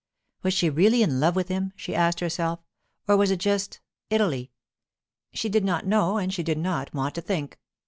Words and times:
Was 0.41 0.55
she 0.55 0.67
really 0.67 1.03
in 1.03 1.19
love 1.19 1.35
with 1.35 1.49
him, 1.49 1.73
she 1.75 1.93
asked 1.93 2.21
herself, 2.21 2.59
or 3.07 3.15
was 3.17 3.29
it 3.29 3.37
just—Italy? 3.37 4.51
She 5.31 5.47
did 5.47 5.63
not 5.63 5.85
know 5.85 6.17
and 6.17 6.33
she 6.33 6.41
did 6.41 6.57
not 6.57 6.91
want 6.91 7.13
to 7.13 7.21
think. 7.21 7.59